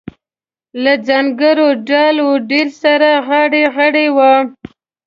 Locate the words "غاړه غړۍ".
3.27-4.07